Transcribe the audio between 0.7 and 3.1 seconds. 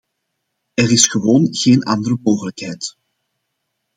Er is gewoon geen andere mogelijkheid.